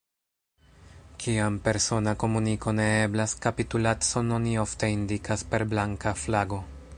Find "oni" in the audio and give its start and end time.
4.39-4.57